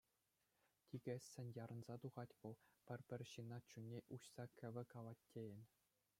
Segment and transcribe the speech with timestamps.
[0.87, 2.55] Тикӗссӗн, ярӑнса тухать вӑл,
[2.87, 5.63] пӗр-пӗр ҫын чунне уҫса кӗвӗ калать тейӗн.